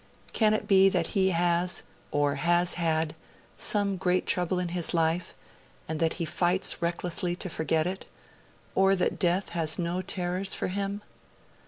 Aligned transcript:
Can 0.33 0.55
it 0.55 0.67
be 0.67 0.89
that 0.89 1.07
he 1.13 1.29
has, 1.29 1.83
or 2.09 2.33
has 2.33 2.73
had, 2.73 3.13
some 3.55 3.97
great 3.97 4.25
trouble 4.25 4.57
in 4.57 4.69
his 4.69 4.95
life, 4.95 5.35
and 5.87 5.99
that 5.99 6.13
he 6.13 6.25
fights 6.25 6.81
recklessly 6.81 7.35
to 7.35 7.49
forget 7.49 7.85
it, 7.85 8.07
or 8.73 8.95
that 8.95 9.19
Death 9.19 9.49
has 9.49 9.77
no 9.77 10.01
terrors 10.01 10.55
for 10.55 10.69
him?' 10.69 11.03